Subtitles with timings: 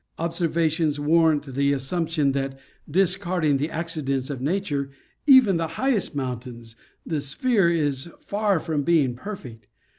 [0.17, 2.57] Observations warrant the assumption that,
[2.89, 9.67] discarding the accidents of nature—even the highést mountains—the sphere is far from being perfect.